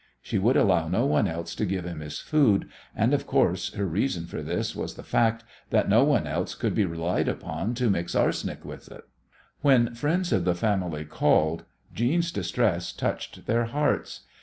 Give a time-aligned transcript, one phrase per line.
[0.19, 3.85] She would allow no one else to give him his food, and, of course, her
[3.85, 7.87] reason for this was the fact that no one else could be relied upon to
[7.87, 9.03] mix arsenic with it!
[9.61, 14.21] When friends of the family called Jeanne's distress touched their hearts.